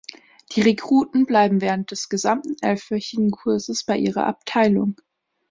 Die 0.55 0.61
Rekruten 0.61 1.27
bleiben 1.27 1.61
während 1.61 1.91
des 1.91 2.09
gesamten 2.09 2.55
elfwöchigen 2.61 3.29
Kurses 3.29 3.83
bei 3.83 3.97
ihrer 3.99 4.25
Abteilung. 4.25 4.95